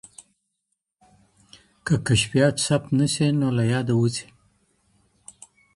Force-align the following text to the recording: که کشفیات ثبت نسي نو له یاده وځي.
که 1.85 1.95
کشفیات 2.07 2.55
ثبت 2.67 2.87
نسي 2.97 3.27
نو 3.39 3.49
له 3.57 3.63
یاده 3.73 3.93
وځي. 3.97 4.27